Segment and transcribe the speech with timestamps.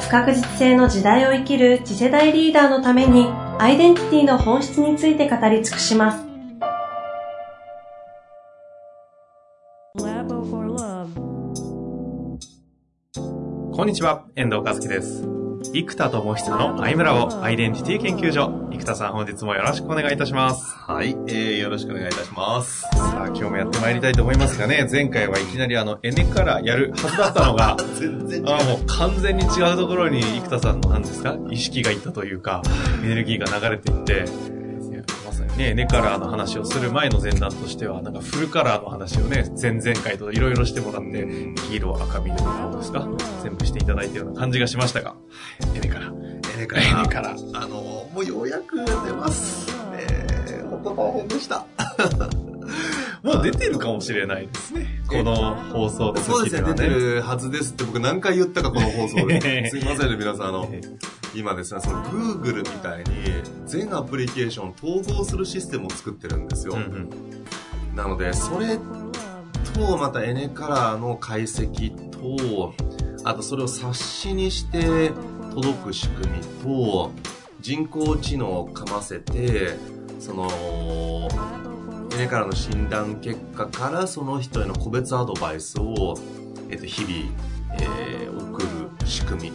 [0.00, 3.26] 不確実性の時代を生きる次世代リーダーのために
[3.58, 6.28] アイデンティティの本質について語り尽くします。
[13.78, 15.22] こんにちは、遠藤和樹です。
[15.72, 18.68] 生田智久のアイムラボアイデンティティ研究所。
[18.72, 20.74] 生田さん本日もよろしくお願いいたします。
[20.74, 22.86] はい、えー、よろしくお願いいたします。
[23.18, 28.46] さあ、今日もやってまいりたいと思いますがね、前回はいきなりあの、エネからやるはずだったのが、全然違う。
[28.48, 32.62] あもう完全に違うところに生田さんの何ですか意識がいったというか、
[33.02, 34.24] エネルギーが流れていって、
[35.26, 41.26] まさにね、ネカラーの話をする前の前段としては、なんかフルカラーの話をね、前々回といろいろしてもらって、
[41.70, 43.08] 黄色、赤、緑、青ですか
[43.42, 45.16] 全部していただいたような感じがしましたが、
[45.74, 46.12] エネカラ。
[46.54, 46.82] エネカラ。
[46.82, 47.30] エネカラ。
[47.54, 49.66] あの、もうようやく出ます。
[49.94, 51.66] えー、本当大変でした。
[53.22, 55.02] もう出てるかもしれないですね。
[55.08, 59.68] この放送で、ね、そうですね、出てるはずですって僕何回言ったか、この放送で。
[59.70, 60.48] すいませんね、皆さん。
[60.48, 60.68] あの、
[61.34, 63.04] 今ですね、その Google みたいに
[63.66, 66.74] 全アプリケーション統合するシステムを作ってるんですよ。
[66.74, 68.78] うんうん、なので、それ
[69.74, 72.74] と、またエネカラーの解析と、
[73.24, 75.10] あとそれを冊子にして
[75.54, 77.10] 届く仕組みと、
[77.60, 79.76] 人工知能をかませて、
[80.20, 80.48] その、
[82.18, 86.18] 目からの診断結果からその人への個別アドバイスを、
[86.68, 87.14] えっと、日々、
[87.80, 89.52] えー、送る仕組み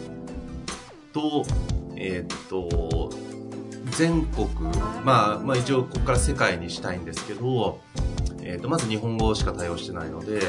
[1.12, 1.44] と、
[1.94, 3.10] えっと、
[3.90, 4.48] 全国、
[5.04, 7.80] まあ、まあ一応ここから世界にしたいんですけど、
[8.40, 10.40] えっと、まず日本語しか対応してないので、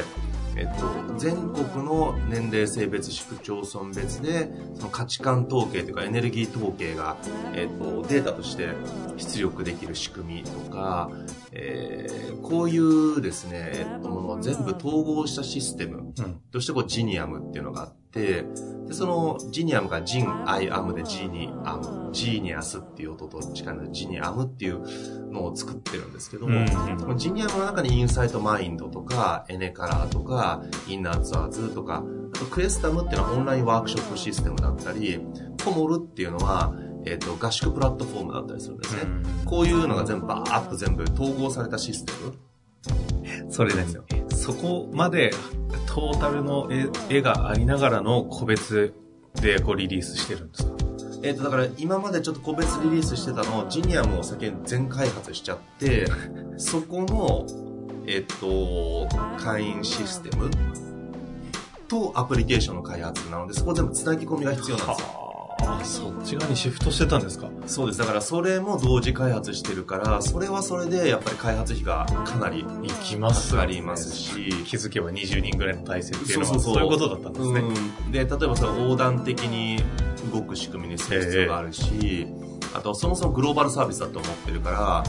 [0.56, 7.16] えっと、全国の年齢、性別、市区町村別で、その価値観統計というかエネルギー統計が、
[7.54, 8.70] えっと、データとして
[9.18, 11.10] 出力できる仕組みとか、
[11.52, 16.14] えー、こういうですね、えっと、ものを全部統合したシステム
[16.50, 18.46] としてこう、ジニアムっていうのがあって、で、
[18.92, 35.20] そのジニアムがジン、 I am でジニアム、ジーニアスっていう音と近いのでジニアムっていうのを作ってるんですけども、うん、ジニアムの中にインサイトマインドとか、エネカラーとか、インナーツアーズとか、あとクエスタムっていうのはオンラインワークショップシステムだったり、
[35.62, 36.74] コモルっていうのは、
[37.04, 39.02] えっ、ー、と、合宿プラットフォームだったりするんですね。
[39.02, 42.34] うん、こういうのが全部バーッと全部統合されたシステム。
[43.50, 44.04] それですよ。
[44.30, 45.32] そこまで
[45.86, 46.68] トータルの
[47.08, 48.94] 絵がありながらの個別
[49.34, 50.76] でこうリリースしてるんですか？
[51.22, 56.06] えっ、ー、と、だから今までちょっと個別リリースしてたのをジニアムを先に全開発しちゃって、
[56.56, 57.46] そこの、
[58.06, 60.50] えっ、ー、と、会員システム
[61.88, 65.25] とアプリケーションの開発なので、そこ全部つなぎ込みが必要なんですよ。
[65.80, 67.48] あそっち側にシフトしてたんですか？
[67.66, 67.98] そうです。
[67.98, 79.82] だからそれも同時開発してるからそれはそれでやっぱり開発費がかなりいきますかかりますし気づけば20人ぐらいの体制っていうのはそういうことだったんですね、うん、で例えばその横断的に
[80.32, 82.26] 動く仕組みにする必要があるし、
[82.74, 85.04] あとそもそもグローバルサービスだと思ってるから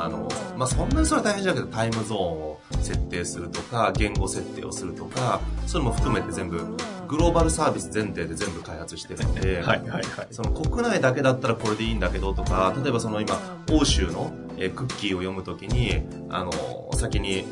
[0.00, 6.64] あの、まあ、そんなにそれは大変じゃなくてタイムゾーンを設定するとか言語設定をするとかそれも含めて全部
[7.10, 13.36] グローバルサービス前提で全部開発してるんで、 はいはいはい、その国内だけだったらこれでいいんだけどとか、例えばその今、
[13.72, 16.52] 欧州の、えクッキーを読むときに、あの、
[16.94, 17.44] 先に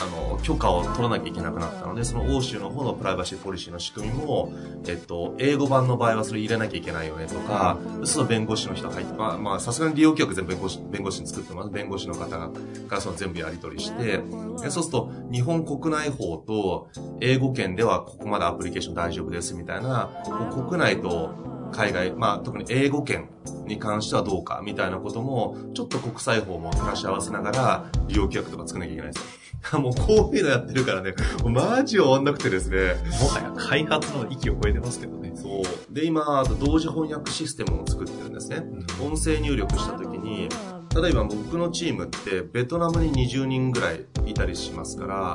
[0.00, 4.52] あの、許可を取らなきゃいけなくなったので、その欧州の方のプライバシーポリシーの仕組みも、
[4.86, 11.70] えっと、英語版の場合はそれ入れなきゃいけないよねとか、その弁護士の人入って、まあ、まあ、さすがに利用規約全部弁護士、弁護士に作ってます。
[11.70, 12.50] 弁護士の方か
[12.90, 14.20] らその全部やり取りして、
[14.68, 16.88] そうすると、日本国内法と
[17.20, 20.10] 英語圏ではここまでアプリケーション大丈夫ですみたいな、
[20.52, 21.30] 国内と
[21.72, 23.28] 海外、まあ特に英語圏
[23.66, 29.30] に関してはどうかみたいなことも、ちょっと国際法も照らし合わせながら、利用規約とか作らなきゃいけないですよ。
[29.78, 31.14] もうこういうのやってるからね、
[31.44, 32.94] マジ終わんなくてですね。
[33.20, 35.32] もはや開発の域を超えてますけどね。
[35.34, 35.94] そう。
[35.94, 38.64] で、今、同時翻訳システムを作ってるんですね。
[39.00, 40.48] うん、音声入力した時に、
[40.94, 45.34] 例えば僕のチームってベトナムに20人ぐらいいたりしますから、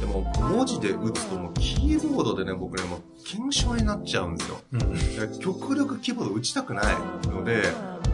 [0.00, 4.58] でも文字で打つともうキーボードでね、僕ね、もう検証になっちゃうんですよ。
[4.72, 6.86] うん、極力キーボード打ちたくない
[7.28, 7.62] ので、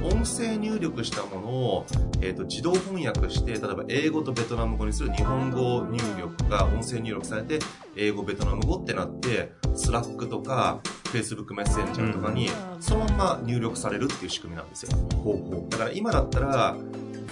[0.03, 1.87] 音声入力したものを、
[2.21, 7.61] えーと、自動翻訳して例えば英語とベトナム語にする日本語入力が音声入力されて
[7.97, 10.81] 英語ベトナム語ってなって Slack とか、
[11.13, 12.51] Facebook メッセンジャーとかに、
[12.81, 14.91] そのまま入力されるっていう仕組みなんですよ。
[15.23, 16.77] ほうほうだから今だったら、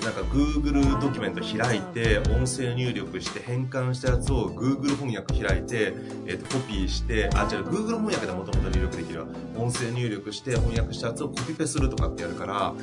[0.04, 5.94] なんか Google ドキュメント開いて、音声入力して変換したやつを Google 翻訳開いて、
[6.26, 9.26] えっ、と、コピーして、あ、違う、Google 翻訳でもともと入力できるわ。
[9.56, 12.74] 音声入力して翻訳したやつをコピペするとかってやるから、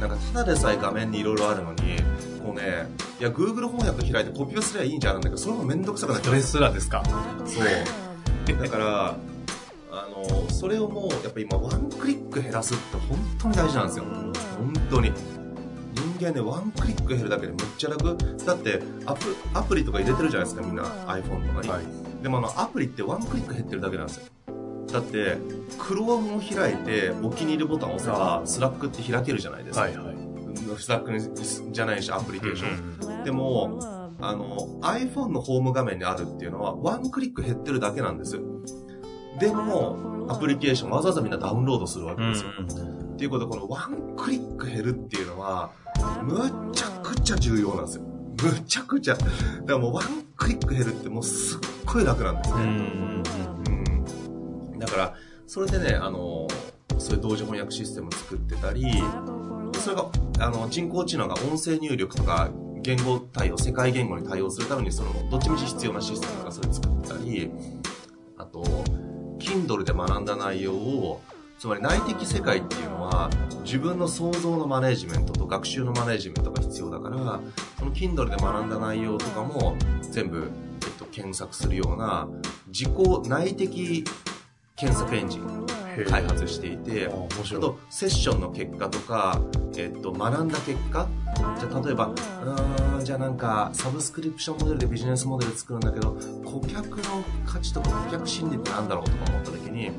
[0.00, 1.98] なんかただでさえ画面に色々あるのに、
[2.42, 2.88] こうね、
[3.20, 6.32] いや、Google 翻訳開いてコピペすればいいんじゃんなんだけど、それもめんどくさくなっちゃう。
[6.32, 7.02] それすらですか
[7.44, 8.58] そう。
[8.58, 9.16] だから、
[9.92, 14.04] あの、それをもう、やっぱ今、ワンクリック減らすって本当に大事なんですよ。
[14.04, 15.39] 本当に。
[16.32, 18.16] ね、ワンクリック減るだけでむっちゃ楽。
[18.44, 21.68] だってアプ、アプリとか入れてるじゃないですか、みんな iPhone とかに。
[21.68, 24.24] はい、でもあの、アプリってワンクリック減ってるだけなんですよ。
[24.92, 25.38] だって、
[25.78, 29.82] Chrome を開いて、お気に入りボタンを押せば、 Slack って開けるじゃないですか。
[29.82, 30.16] はいはい。
[30.78, 33.24] Slack じゃないし、アプリケーション。
[33.24, 33.78] でも、
[34.20, 38.40] あの、iPhone のホーム画面にあるっていうのは、ワンクリック減ってるだけなんです。
[39.38, 42.50] でも、アプリケーションわざわざみんなダウンロードするわけですよ。
[43.14, 45.70] っていうことで、このワンクリック減るっていうのは、
[46.22, 48.02] むちゃくちゃ重要なんですよ。
[48.42, 49.14] むちゃくちゃ。
[49.14, 49.28] だか
[49.66, 50.04] らもうワン
[50.36, 52.62] クリック減るってもうすっごい楽なんですね。
[52.62, 52.66] う
[54.76, 54.78] ん。
[54.78, 55.14] だから、
[55.46, 56.46] それでね、あの、
[56.98, 58.86] そういう同時翻訳システム作ってたり、
[59.78, 60.06] それが、
[60.40, 62.50] あの、人工知能が音声入力とか、
[62.82, 67.50] 言語対応、世界言語に対応するために、その、どっちみち必要なシステムとかそれ作ったり、
[68.38, 68.62] あと、
[69.38, 71.20] Kindle で学んだ内容を、
[71.60, 73.28] つまり内的世界っていうのは
[73.64, 77.38] 自分の想像のマネジメントと学習のマネジメントが必要だから
[77.78, 80.50] その Kindle で学んだ内容とかも全部、
[80.82, 82.26] えっと、検索するような
[82.68, 82.88] 自己
[83.28, 84.04] 内的
[84.74, 85.66] 検索エンジン
[86.08, 89.38] 開発していてあとセッションの結果とか、
[89.76, 91.06] えっと、学んだ結果。
[91.36, 92.06] じゃあ例えば
[92.98, 99.90] うんじゃあなんかサブスクリプションモデルでビジネスモデル作るんだけど顧客の価値とか顧客心理って何だろうとか思った時に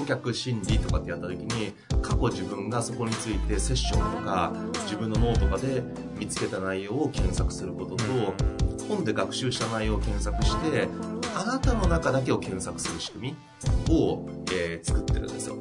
[0.00, 4.52] 顧客心理とかってやった時に過去自分がそこについてセッションとか
[4.84, 5.82] 自分の脳とかで
[6.18, 8.04] 見つけた内容を検索することと
[8.88, 10.88] 本で学習した内容を検索して
[11.36, 13.36] あなたの中だけを検索する仕組
[13.88, 15.56] みを、えー、作ってるんですよ。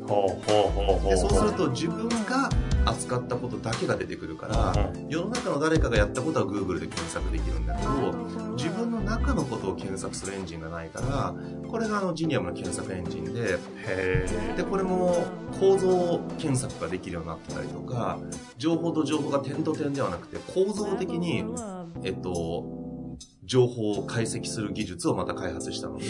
[1.04, 2.50] でそうすると自分が
[2.90, 8.14] 扱ったことだけが出てくるから、世の中の誰かがやったことは Google で検索できるんだけど
[8.56, 11.34] 自分の中のことを検索するエンジンがないから
[11.68, 13.58] これがあのジニアムの検索エンジンで
[14.58, 15.26] でこれも
[15.60, 18.20] 構造検索ができるようになってたりとか
[18.58, 21.44] 情報と情報が点と点ではなくて構造的に
[22.04, 22.80] えっと
[23.44, 26.06] 情報を解析する技術をまた開発したので、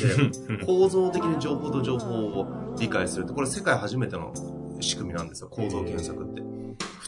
[0.66, 4.34] 構造的に情報と情報を理解するって、これ世界初めての
[4.81, 6.58] 仕組みなんですよ、構造検索って。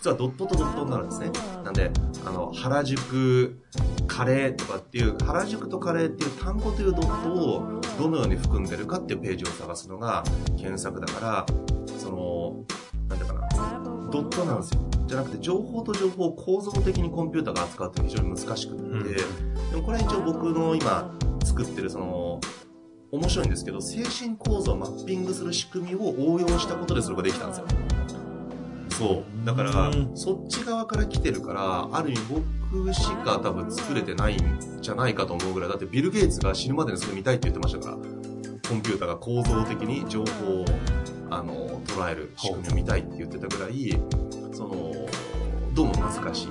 [0.02, 1.30] 普通はドットとドットになるんですね。
[1.64, 1.92] なんで、
[2.26, 3.62] あの、原宿、
[4.08, 10.24] カレーとかっていう、原宿とカレーっていう単語というドットをどのように含んでるかっていうページを探すのが
[10.58, 11.46] 検索だから、
[12.00, 12.66] その、
[13.10, 14.82] なんていうかな、ドットなんですよ。
[15.06, 19.22] じゃなくて情報と情報を構造的にコンピューターが扱うって非常に難しくて、うん、で
[19.76, 21.14] もこれは一応僕の今
[21.44, 22.40] 作ってるその
[23.12, 27.66] 面白いんですけど精神構造をマッピングする仕組みを応用したことでそれができたんですよ
[29.02, 29.46] そう。
[29.46, 32.22] だから、そっち側から来てるからある意味
[32.72, 35.70] 僕しか多分作れてないんじゃないかと思うぐらい。
[35.70, 37.98] だってビル・ゲイツが死ぬまでにそれ見たいって言ってましたから。
[38.72, 40.66] コンピューターが構造的に情報を
[41.30, 44.00] あの捉える仕組みを見たいって言ってたぐらい
[44.54, 44.94] その
[45.74, 46.48] どうも難しい。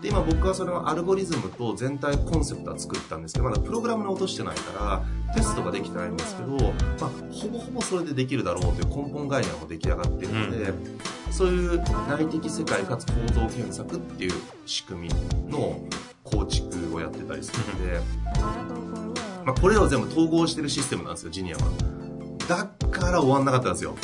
[0.00, 10.98] で今僕はそれのアルゴリズムと全体コンセプトは作ったんですけどまだプログラムに落としてないからテストができてないんですけど、まあ、ほぼほぼそれでできるだろうという根本概念も出来上がっているので、うん、
[11.36, 14.32] そういう内的世界かつ構造検索っていう
[14.64, 15.78] 仕組みの
[16.24, 18.00] 構築をやってたりするので、
[19.44, 21.62] まあ、これを全部統合してるシステムなんですよジニアは。
[22.48, 23.96] だから終わんなかったんですよ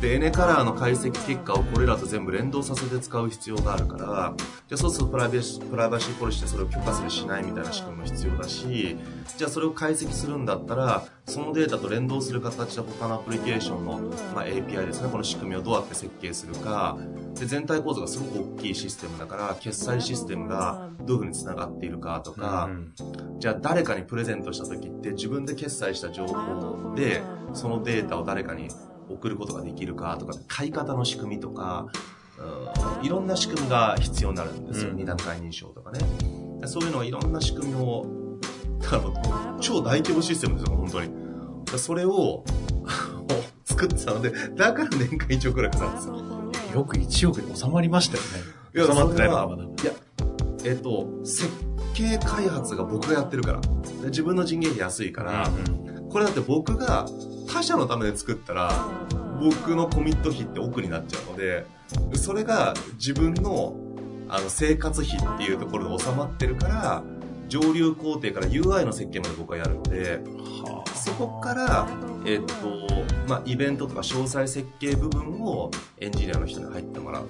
[0.00, 4.34] で、エネカラーの解析結果をこれらと全部連動させて使う必要があるから、
[4.68, 8.98] じゃあそうするとプライバシー、プライバシーポリシーでそれを許可するしないみたいな仕組みも必要だし、
[9.38, 13.98] じゃあそれを解析するんだったら、そのデータと連動する形で他のアプリケーションの、
[14.34, 16.98] まあ、API ですね、この仕組みをどうやって設計するか、
[17.34, 22.68] で、全体構造がすごく大きいシステムだから、決済システムがどういうふうに繋がっているかとか、
[23.38, 27.22] じゃあ誰かにプレゼントした時って自分で決済した情報で、
[27.54, 28.68] そのデータを誰かに
[29.08, 31.86] 送ることができるかとか、買い方の仕組みとか、
[33.02, 34.90] いろんな仕組みが必要になるんですよ。
[34.90, 36.00] うん、2段階認証とかね。
[36.66, 38.06] そういうのはいろんな仕組みを、
[38.80, 41.10] だから超大規模システムですよ、本当に。
[41.78, 42.44] それを
[43.64, 46.80] 作ってたので、だから年間1億くらいかかるんですよ。
[46.80, 48.28] よく1億で収まりましたよね。
[48.74, 49.62] いや、収まってないのかまだ。
[49.62, 49.92] いや、
[50.64, 51.48] えっと、設
[51.94, 53.60] 計開発が僕がやってるから。
[54.04, 57.06] 自分の人件費安いから、うんうん、これだって僕が
[57.56, 58.70] 他者のためで作ったら、
[59.40, 61.64] 僕のコミット費って奥になっちゃうので、
[62.14, 63.74] それが自分の
[64.28, 67.02] あの生活費っていうところで収まってるから、
[67.48, 70.20] 上流工程から UI の設計まで僕はやるので、
[70.64, 71.88] はあ、そこから、
[72.26, 72.54] えっと、
[73.26, 77.28] まあ、イベントとか詳細設計部分をエンジニアの人に入ってもらう。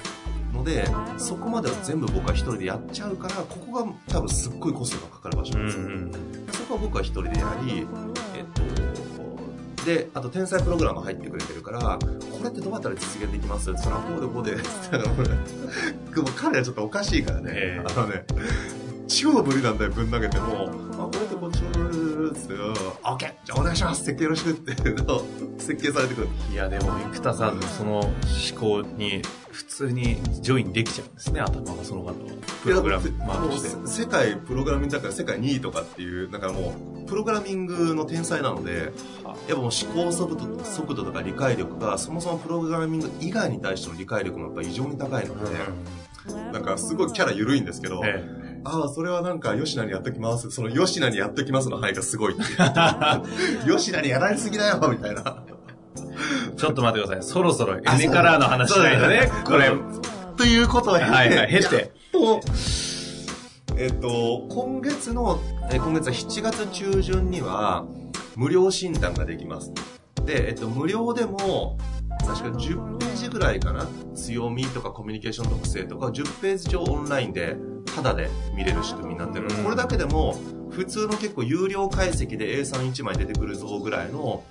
[0.52, 0.86] ので、
[1.18, 5.84] そこまでは全部僕は一人でやっちゃうから、ここが多分すっごいコストがかかる場所なんですよ。
[5.84, 6.12] うんうん、
[6.50, 8.25] そこは僕は一人でやり、えっと、
[9.86, 13.70] で、あと天才プログラム入ってくれてるから、これってどうやったら実現できます？
[13.70, 14.56] って言ったら、こうでこうで、
[16.14, 17.80] でも彼はちょっとおかしいからね。
[17.88, 18.24] あのね、
[19.08, 22.72] 超無理なんだよ、ぶん投げても、あ、これってこっちのつって、オ
[23.12, 24.04] ッケーじゃあお願いします。
[24.04, 24.74] 設計よろしくって。
[25.58, 26.28] 設計されてくる。
[26.52, 28.12] いや、でも、生田さんのその思
[28.58, 32.14] 考に、普通にジョインできちゃうんですね、頭がその方は。
[32.62, 33.68] プログラムマークして。
[33.86, 38.92] 世界プログラミングだから世界2位とかっていう、だからもう、プログラミングの天才なので、
[39.48, 45.50] やっぱもう思考速度速度とか理解力が、そもそもプログラミング以外に対しての理解力もやっぱ異常に高いので、
[46.28, 50.50] うん、なんかすごいキャラ緩いんですけど、ええああ、それはなんか、吉野にやっときます。
[50.50, 52.34] その、吉野にやっときますの範囲がすごい。
[53.66, 55.42] 吉野にやられすぎだよ、みたいな。
[56.56, 57.32] ちょっと待ってください。
[57.32, 59.30] そろそろエネカラーの話しないとね。
[59.44, 59.70] これ。
[60.36, 61.06] ということを経て。
[61.10, 61.92] はいはい、経て。
[63.78, 65.38] えっと、今月の、
[65.70, 67.84] え今月は7月中旬には、
[68.34, 69.72] 無料診断ができます。
[70.24, 71.78] で、えっと、無料でも、
[72.26, 77.56] 確か10ページぐらいかな強みとかコミュニケーション特性とか10ページ上オンラインで
[77.96, 80.36] タダで見れる仕組みになってる、うん、これだけでも
[80.70, 84.44] 普通の結構有料解析で A31 枚出てくるぞぐらいの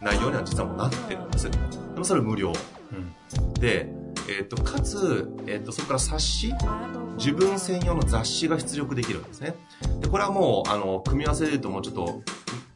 [0.00, 1.48] 内容には実はもうなってるんです。
[1.50, 1.58] で
[1.96, 2.52] もそれ無料、
[2.92, 3.86] うん、で、
[4.28, 6.54] えーと、かつ、えーと、そこから冊子
[7.16, 9.54] 自分専用の雑誌が出力できるんですね。
[10.00, 12.22] でこれはもうあの組み合わせで言うともうちょっと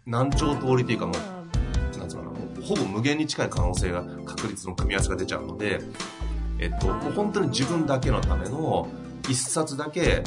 [0.07, 1.15] 何兆通りというかも
[1.97, 5.81] うなんつうのほぼ無限に近い可能性が確率の組み合わせが出ちゃうので
[6.59, 8.89] えっと、もう本当に自分だけのための
[9.29, 10.23] 一冊だけ、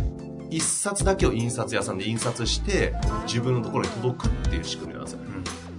[0.50, 2.94] 一冊だけを印刷屋さんで印刷して、
[3.26, 5.20] 自分のところに届くっていう仕組みなんですよ。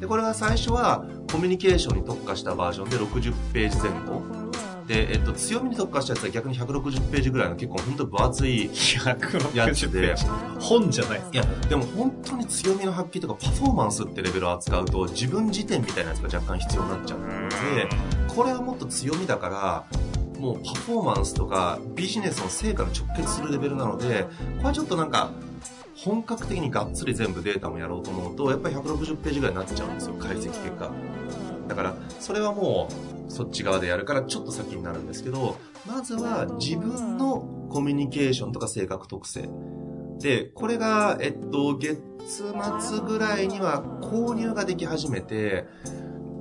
[0.00, 4.22] で、これが最初はコミュニケーションに特化したバージョンで60ページ前後。
[4.87, 8.70] で、えっと、強みに特化したやつは逆に160ページぐらいの結構本当分厚い
[9.54, 10.14] やつで。
[10.58, 17.88] 本じゃないいや、でも本当に強みの発揮とかパフォーマンスってレベルを扱うと自分時点みたいなやつが若干必要になっちゃうので、
[18.34, 19.84] これはもっと強みだから、
[20.38, 25.30] もうパフォーマンスとかビジネスの成果に直結するレベルなので、これはちょっとなんか、
[25.97, 30.90] 本格的にがっつり全部データもやろうと思うと、やっぱり160ページぐらいになっちゃうんですよ、解析結果。
[31.66, 32.88] だから、それはも
[33.28, 39.49] う、そっち側でやるからちょっと先になるんですけど、まずは自分のコミュニケーションとか性格特性。
[40.21, 45.66] で、これが、えっと、月末ぐらいには購入ができ始めて、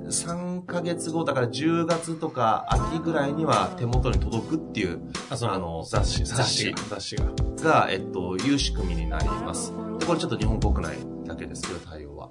[0.08, 5.00] 3ヶ月後、だから10月とか秋ぐらいには手元に届くっていう、
[5.30, 7.26] あそのあの雑誌、雑誌雑誌が、
[7.62, 9.72] が、えっと、いう仕組みになります。
[9.98, 10.96] で、これちょっと日本国内
[11.26, 12.30] だけですけど、対応は。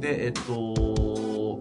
[0.00, 1.58] で、えっと、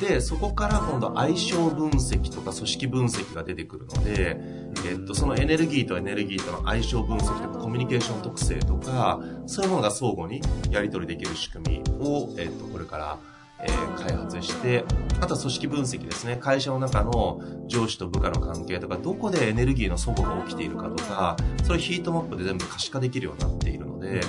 [0.00, 4.40] で、そこから今度相性分析とか組織分析が出てくるので、
[4.88, 10.40] えっと、そのエネルギーとエネルギーとの相性分析とかコミュニケーション特性とか、そういうものが相互に
[10.70, 13.18] やり取りできる仕組みを、えっと、これから
[13.62, 14.84] えー、開発して、
[15.20, 16.36] あとは組織分析ですね。
[16.40, 24.22] 会社の中の上司と部下の関係とか、どこでエネルギーの齟齬が起きているかとか、それヒートマップで全部可視化できるようになっているので、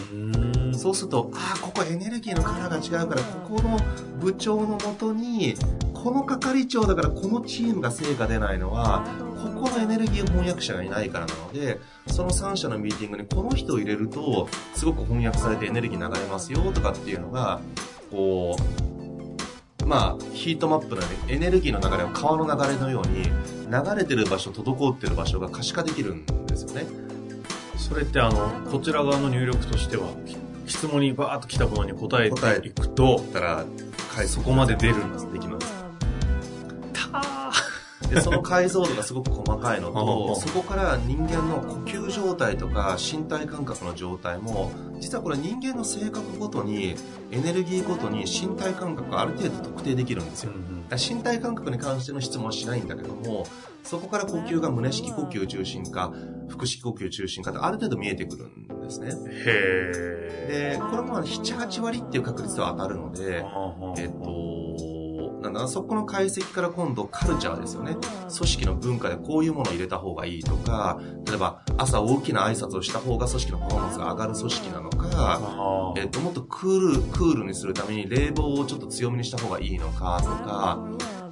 [0.74, 3.78] そうすると、ああ、ここエネルギーのカラーが違うから、ここの
[4.20, 5.56] 部長のもとに、
[5.94, 9.04] この係長だからこのチームが成果出ないのは、
[9.42, 17.62] ここのエネルギー翻訳者がいないからなので、その3社のミーティングにこの人を入れると、すごく翻訳されてエネルギー流れますよとかっていうのが、
[18.10, 19.01] こう、
[19.86, 26.86] まあ、ヒートマップの、ね、エネルギーの流れは川の流れのように、流れてる場所、滞ってる場所が可視化できるんですよね。
[27.78, 30.10] それってあの、こちら側の入力としては、
[30.66, 33.66] 質問にバーッと来たものに答えていくと、たら、
[34.28, 35.81] そこまで出るんです、できます。
[38.12, 46.96] で、その解像度がすごく細かいのと、そこから人間の呼吸状態とか身体感覚の状態も、実はこれ人間の性格ごとに、
[47.32, 50.52] エネルギーごとに身体感覚がある程度特定できるんですよ。
[50.98, 53.46] 身体感覚に関しての質問はしないんだけども、
[53.84, 56.12] そこから呼吸が胸式呼吸中心か、
[56.50, 59.14] 腹式呼吸中心かってある程度見えてくるんですね。
[59.46, 63.46] へで、これも7、8割っていう確率は当たるので、
[63.98, 65.01] えっと、
[65.42, 65.68] なんだ。
[65.68, 67.96] そこの解析から今度カルチャーですよね。
[67.96, 80.80] 組織の文化でこういうものを入れた方がいいとか、例えば朝大きな挨拶をした方が組織のパフォーマンスが上がる組織なのか、えっと、もっとクール、クールにするために冷房をちょっと強めにした方がいいのかとか、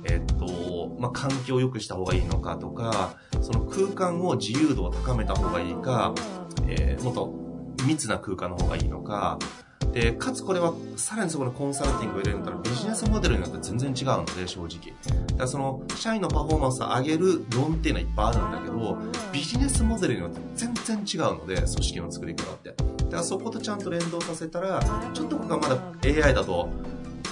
[0.06, 6.13] えっと、まあ、環境を良くした方がいいのかとか、その空間を自由度を高めた方がいいか、
[6.68, 7.34] えー、もっと
[7.86, 9.38] 密な空間の方がいいのか、
[9.93, 14.67] で、かつこれは、さらにそこのコンサルティングを入れるんだったらビジネスモデルによって全然違うので、正直。
[14.67, 18.98] だからその、社員のパフォーマンスを上げる論っていうのはいっぱいあるんだけど、
[19.31, 22.69] ビジネスモデルによって全然違うので、組織の作り方って。
[22.69, 24.81] だからそことちゃんと連動させたら、
[25.13, 26.69] ちょっとここはまだ AI だと、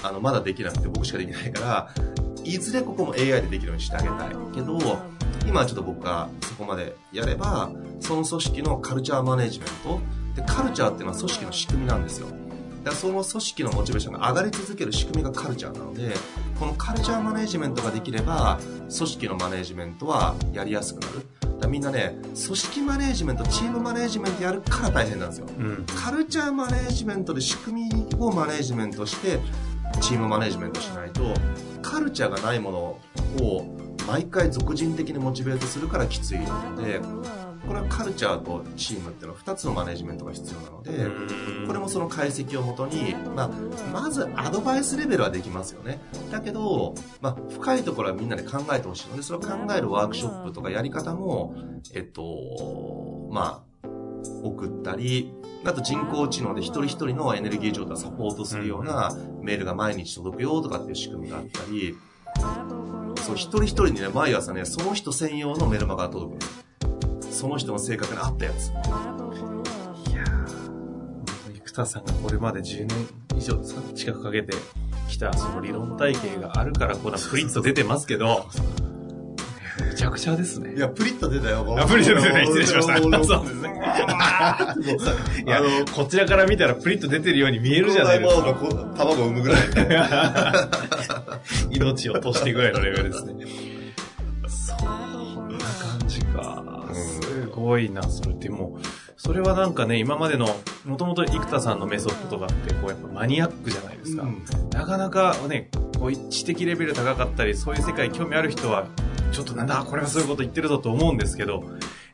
[0.02, 1.90] あの、まだできなくて僕しかできないから、
[2.44, 4.36] いずれここも AI でできるようにしてあげたい。
[4.54, 4.78] けど、
[5.46, 10.00] 今はちょっと僕がそこまでやれば、その組織のカルチャーマネジメント、
[10.34, 12.26] で、カルチャーっていうのは組織の仕組みなんですよ。
[12.84, 16.12] だその組織のモチベーションが上がり続ける仕組みがカルチャーなので、
[16.58, 21.26] このカルチャーマネジメントができれば、組織のマネジメントはやりやすくなる。
[21.60, 25.46] だみんなね、組織マネジメント、チームマネジメントやるから大変なんですよ。
[25.58, 29.40] うん、カルチャーマネジメントで仕組みをマネジメントして、
[30.00, 31.22] チームマネジメントしないと、
[31.82, 32.78] カルチャーがないもの
[33.44, 37.00] を毎回俗人的にモチベートするからきついので、
[37.68, 43.48] これはカルチャーとチームっていうのは2つのマネジメントが必要なので、これもその解析をもとに、まあ、
[43.92, 46.00] まずアドバイスレベルはできますよね。
[46.32, 51.54] だけど、まあ、深いところはみんなで考えてほしいので、それを考えるワークショップとかやり方も、
[51.94, 53.88] えっと、まあ、
[54.42, 55.34] 送ったり、
[55.64, 61.94] あと人工知能で一人一人のエネルギー状態をサポートするようなメールが毎日届くよとかっていう仕組みがあったり、
[63.26, 66.67] そう、一人一人にね、毎朝ね、その人専用のメルマガが届く。
[67.38, 68.70] その人の性格に合ったやつ。
[68.70, 68.72] い
[70.12, 73.56] やー、生田さんがこれまで10年以上
[73.94, 74.54] 近くかけて
[75.08, 78.48] きたその理論体系があるからこんなプリッと出てますけど、
[79.80, 80.74] めちゃくちゃですね。
[80.74, 81.64] いや、プリッと出たよ。
[81.78, 82.44] あ、プリッと出たね。
[82.46, 83.00] 失礼しました。
[83.00, 83.70] そうですね。
[85.46, 85.62] いや、
[85.94, 88.42] こちらから見たらプリッと出てるように見えるじゃないですか。
[88.96, 89.62] 卵を産むぐらい。
[91.70, 93.67] 命を落としてぐらいのレベルですね。
[97.68, 98.80] ごいな、それってもう、
[99.16, 100.46] それはなんかね、今までの、
[100.86, 104.22] もともと生田さんのメソッドとかって、こうやっぱマニアックじゃないですか。
[104.22, 108.86] うん、なかなかね、こう知的レベル高かったり、そういう世界興味ある人は、
[109.32, 111.64] ちょっとなんだ、これはそういうこと言ってるぞと思うんですけど、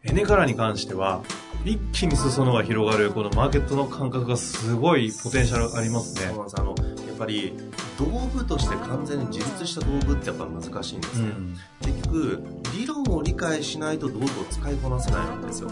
[0.02, 1.22] エネカラに関しては、
[1.64, 6.26] 一気に裾野が広がる、このマーケットの感覚がすごいポテンシャルありますね。
[6.28, 6.60] そうなんです。
[6.60, 6.74] あの、
[7.06, 7.54] やっぱり、
[7.98, 11.28] 道具として完全に自立した道具ってやっぱ難しいんですね。
[11.28, 12.44] うん、結局、
[12.76, 15.70] 理論を理解しないと道具を使いこなせないんですよ。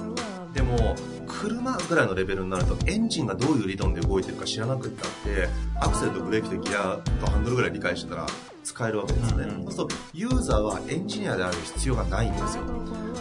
[0.55, 0.95] でも、
[1.27, 5.49] 車ぐらいのレベルになると、エンジンがどういう理論で動いてるか知らなくったって、
[5.81, 8.27] アクセルとブレーキとギアとハンドルぐらい理解してたら
[8.65, 9.45] 使えるわけですね。
[9.45, 12.65] うん、そうすると、ユーザーはエンジニアである必要がないんですよ。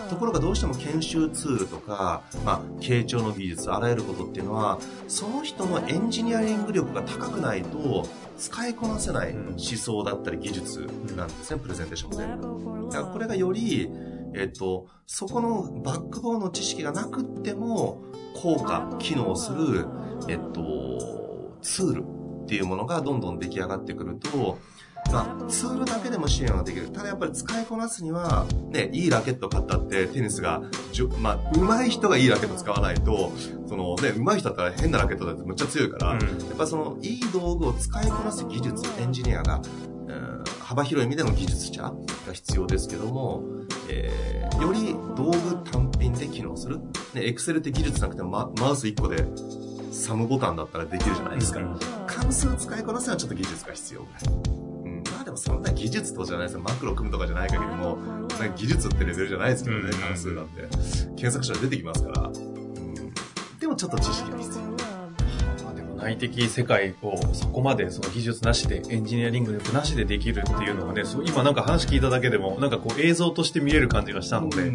[0.10, 4.78] ところがどうしても研修ツールとか、まあ、傾聴の技術、あらゆることっていうのは、
[5.08, 8.06] その人のエンジニアリング力が高くないと、
[8.38, 12.92] 使いこなせない思想だったり技術なんですね、プレゼンテーションも全部。
[12.92, 13.90] だからこれがより、
[14.34, 18.02] えっと、そこのバックボーンの知識がなくっても、
[18.42, 19.86] 効果、機能する、
[20.28, 22.04] えっと、ツール
[22.44, 24.58] っていうものがどんどん出来上がってくると、
[25.12, 26.90] まあ、ツールだけでも支援はできる。
[26.90, 33.32] ただやっぱり使いこなすには、ね、いいラケット買ったってテニスが、じょまあ、上手い人がいいラケット使わないと、
[33.68, 39.62] そのね、上手い人だったら変なラケットだってむっちゃ強いから、うん、やっぱその、いい道具を使いこなす技術、エンジニアが、
[40.08, 41.94] うん、幅広い意味での技術者が
[42.34, 43.44] 必要ですけども、
[43.90, 46.80] えー、より道具単品で機能する。
[47.14, 49.26] ね、エクセルって技術なくてもママウス1個で
[49.92, 51.60] サムボタンだったらできるじゃないですか。
[51.60, 54.08] うん、関数使いこなすのはちょっと技術が必要
[55.32, 56.60] でもそんな技術とじゃないですよ。
[56.60, 57.98] マクロ組むとかじゃない限りも、
[58.58, 60.64] 技術ってレベルじゃないですけどね、関数なんて。
[61.16, 62.22] 検索したら出てきますから。
[62.24, 63.14] うん、
[63.58, 64.72] でもちょっと知識が必要。
[65.96, 74.74] 内的世界をそこまでその技術なしでエンジニアリング力なしでできるっていうのがね、今なんか話聞いただけでもなんかこう映像として見れる感じがしたので、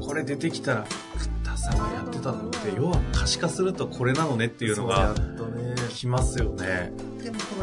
[0.00, 0.84] これ出てきたら、
[1.16, 5.14] フッタさんがやってたのって、要は可視化するとこれなのねっていうのが、
[5.98, 6.92] きますよね。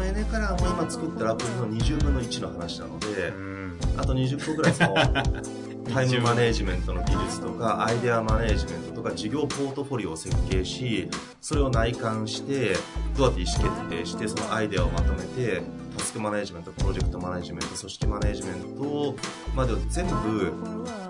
[0.06, 3.32] でもこのエネカラーも今作ってるアプリの20分の1の話なので、
[3.96, 4.94] あと20個ぐらいその、
[5.92, 11.08] タイムマネージメントの技術とか、アイデアマネージメントとか、事業ポートフォリオを設計し、
[11.40, 12.76] それを内観して、
[13.16, 15.62] どうやって意思決定して、そのアイデアをまとめて、
[15.96, 19.16] タスクマネジメント、プロジェクトマネジメント、組織マネジメント
[19.54, 20.52] までを全部、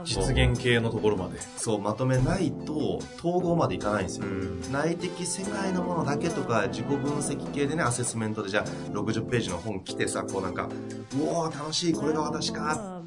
[0.05, 1.41] 実現系のところまで。
[1.57, 4.27] そう、まとめないと、統合までいかないんですよ。
[4.27, 10.69] うん内的世界のものだけとか、自己分析系でね、アセスメントで、じゃあ、60ページの本来てさ、こうなんか、
[11.19, 13.03] うおー、楽しい、これが私か、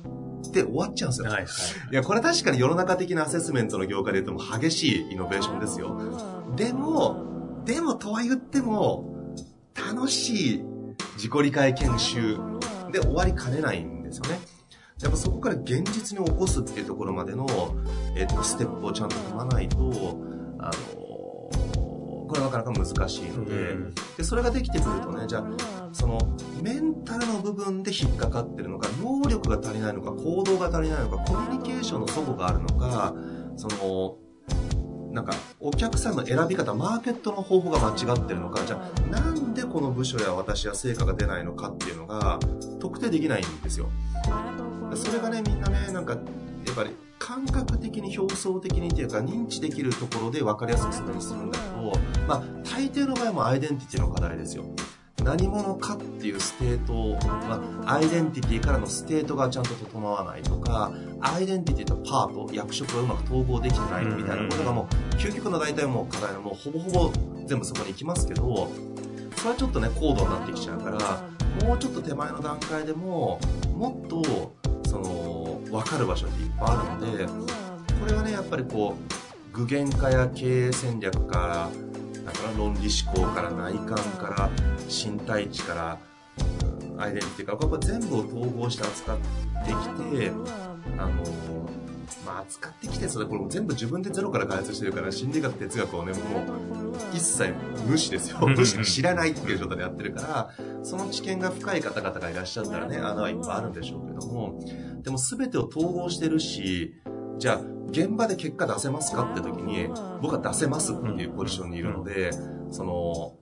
[0.47, 1.27] って終わっちゃうんですよ。
[1.27, 1.45] はいはい。
[1.91, 5.97] いや、これ確かに世の中的なアセスメントの業界で言っても激しいイノベーションですよ。
[6.55, 9.35] でも、でもとは言っても、
[9.75, 10.63] 楽しい
[11.19, 12.39] 自己理解研修。
[12.93, 14.39] で終わりかねないんですよね。
[15.01, 17.45] やっぱそこから現実に起こすっていうところまでの、
[18.15, 19.77] えっと、ステップをちゃんと踏まないと、
[20.59, 20.71] あの、
[22.27, 25.45] これはなかなか難しいので、うんで、それができてくるとね、じゃあ、
[25.91, 26.19] その、
[26.61, 33.13] メンタルの部分で引っかかってるのか、能力が足りないのか、行動が足りないのか、コミュニケーションの齟齬があるのか、
[33.57, 34.17] その、
[35.11, 42.39] なんか、お客さんの選び方、マーケットの方法が間違ってるのか、じゃあ、なんでこの部署や私は成果が出ないのかっていうのが、
[42.79, 43.89] 特定できないんですよ。
[44.95, 46.19] それがね、みんなね、なんか、や
[46.71, 51.91] っぱり、感覚的に表層的にっていうか認知できるところで分かりやすくするようにするんだけど、
[52.27, 54.63] まあ、大抵の場合もアイデンティティの課題ですよ。
[55.23, 67.13] 何者かっていうステート、まあ、アイデンティティからのステートがちゃんと整わないとか、アイデンティティとパート、役職がうまく統合できてないみたいなことがもう、究極の大体もう課題のもうほぼほぼ
[67.45, 68.69] 全部そこに行きますけど、
[69.35, 73.39] それはちょっとね、高度になってきちゃうから、もうちょっと手前の段階でも、
[73.75, 74.53] もっと、
[74.87, 77.25] その、分かる場所っていっぱいあるので、
[77.99, 81.88] これはね、やっぱりこう、具現化や経営戦略から、
[82.33, 84.49] だから論理思考から内観から
[84.87, 85.97] 身体値から
[86.91, 90.31] うんアイデンティティからこれ全部を統合して扱ってきて
[90.97, 91.23] あの
[92.25, 97.53] まあ扱ってきてそれこれも全部自分でゼロから開発してるから心理学哲学をねもう一切
[97.87, 98.39] 無視ですよ。
[98.41, 98.53] うん。
[98.55, 100.49] 無視知らないっていう状態でやってるから
[100.83, 104.59] その知見が深い方々がいらっしゃったらね穴はいっぱいあるんでしょうけども
[105.01, 106.95] でも全てを統合してるし
[107.39, 109.87] じゃあ現場で結果出せますかって時に
[110.21, 112.31] 僕は出せますっていうポジションにいるので、
[112.69, 113.33] その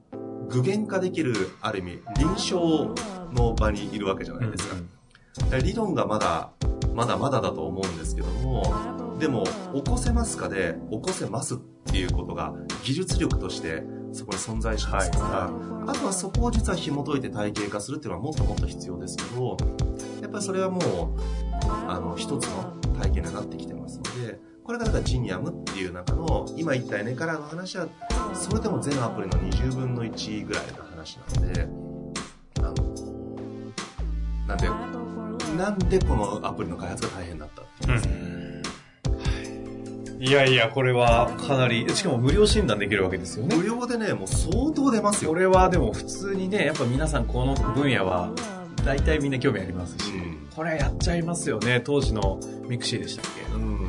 [0.48, 2.94] 具現化できるある意味臨床
[3.34, 4.70] の場にいるわけじゃないです
[5.50, 6.52] か,、理論がまだ
[6.94, 13.84] まだまだだと思うんですけどもでも起こせますかで起こせますっていうことが技術力として
[14.14, 19.58] そこに存在しますから、あとはそこを実は紐解いて体系化するっていうのはもっともっと必要ですけど
[20.22, 21.16] やっぱりそれはも
[21.47, 21.47] う
[24.68, 27.88] これがだからジニアムっていう中の今言ったエネカラーの話は
[28.34, 31.68] それでも全アプリの20分の1ぐらいの話なので
[32.60, 32.74] あの
[34.46, 34.70] なんで
[35.58, 38.02] なんでこのアプリの開発が大変だったっていうん。
[38.02, 38.58] ですね
[40.20, 43.56] いやいや、これはかなり、しかも無料診断できるわけですよね。
[43.56, 45.30] 無料でねもう相当出ますよ。
[45.30, 48.32] これはでも普通にね、やっぱ皆さんこの分野は
[48.84, 50.48] 大体みんな興味ありますし、うん。
[50.56, 51.82] これやっちゃいますよね。
[51.86, 53.42] 当時のmixi でしたっけ？
[53.54, 53.87] うん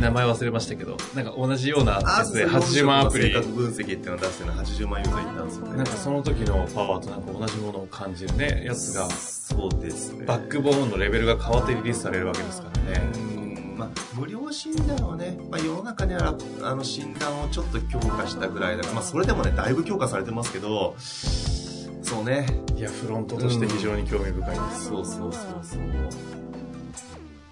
[0.00, 3.32] 名前忘れましたけど、なんか同じようなやあつで80万アプリ。
[3.32, 5.76] 性格分析っていうのを出してるの80万ユーザーいたんですよね。
[5.76, 10.24] なんかその時のパワーとなんか同じものを感じるね、やつが、そうですね。
[10.26, 13.10] バックボーンのレベルが変わってリリースされるわけですからね。
[13.14, 13.38] うん
[13.78, 22.46] まあ、無料診断はね、まあ、世の中にはあの診断をちょっと強化したぐらいだから、まあ、それでもねだいぶ強化されてますけどそうね。
[22.74, 24.86] いや、フロントとして非常に興味深いです。
[24.86, 26.47] そうそうそうそう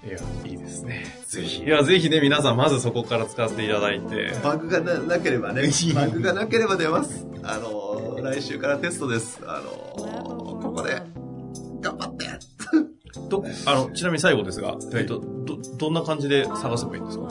[0.07, 1.05] いや、いいですね。
[1.27, 1.64] ぜひ。
[1.64, 5.62] いや、ぜひね、皆さんまずそこから使っていただいて、バグがななければね。
[5.95, 7.27] バグがなければ出ます。
[7.42, 9.40] あの来週からテストです。
[9.47, 11.03] あのここで
[11.81, 12.27] 頑張って。
[13.29, 17.27] ど、あの、ちなみに最後ですが、えっと、ど、どんな感じで探せばいいんですか？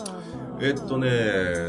[0.62, 1.10] えっとね、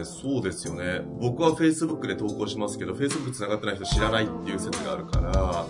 [0.04, 1.02] そうですよね。
[1.20, 5.66] 僕は Facebook で投稿しますけど、Facebook 繋がってない人知らないっていう説があるから、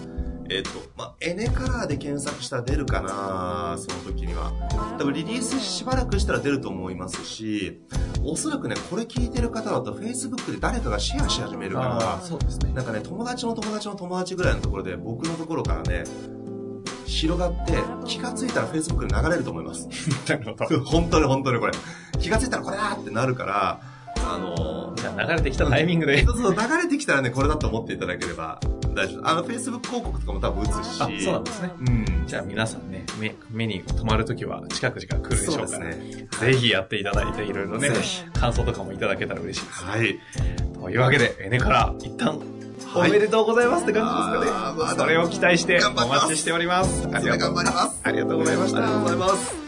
[0.50, 4.52] えっと、まあ、エネカラーで検索したら出るかなその時には。
[4.98, 7.80] 多分リリースしばらくしたら出ると思いますし、
[8.24, 12.72] おそらくね、これ聞いてる方だと Facebook で誰かがシェアし始めるから、そうですね。
[12.72, 16.04] なんかね、友達の友達の友達ぐらいのところで、僕のところからね、
[17.06, 17.72] 広がって、
[18.04, 19.88] 気がついたら Facebook で流れると思います。
[20.28, 20.80] なるほど。
[20.85, 21.72] 本当に本当にこれ。
[22.20, 23.80] 気がついたらこれだってなるから、
[24.28, 24.76] あのじゃあ
[25.16, 26.24] 流れてきたタイミングで。
[26.24, 28.61] そうそう、流れてきたらね、これだと思っていただければ
[28.94, 29.29] 大丈夫。
[29.29, 31.02] あの、Facebook 広告とかも多分打つし。
[31.02, 31.70] あ、そうなんですね。
[31.79, 32.24] うん。
[32.26, 39.85] じゃあ皆さんね、目、目に留まるときは近く近く来るでしょうから、ねぜひやっていただいて、いろいろねぜひ、感想とかもいただけたら嬉しいです。
[39.85, 40.18] はい。
[40.81, 42.40] というわけで、エネから一旦、
[42.94, 44.64] おはいめでとうございますって感じですかね。
[44.64, 47.07] あーまだそれを期待してお待ちしております。
[47.12, 48.00] ありがとう頑張ります。
[48.02, 49.65] ありがとうございましたありがとうございます。